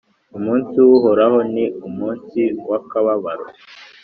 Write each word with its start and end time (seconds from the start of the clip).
umunsi 0.37 0.75
w’uhoraho 0.87 1.37
ni 1.53 1.65
umunsi 1.87 2.41
w’akababaro 2.69 3.45